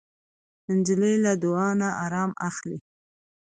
نجلۍ 0.77 1.15
له 1.25 1.31
دعا 1.43 1.69
نه 1.81 1.89
ارام 2.05 2.31
اخلي. 2.49 2.77